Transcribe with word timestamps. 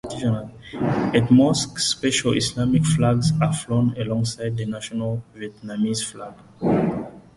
At 1.13 1.29
mosques 1.29 1.85
special 1.85 2.35
Islamic 2.35 2.83
flags 2.83 3.33
are 3.39 3.53
flown 3.53 3.95
alongside 4.01 4.57
the 4.57 4.65
national 4.65 5.21
Vietnamese 5.37 6.03
flag. 6.03 6.33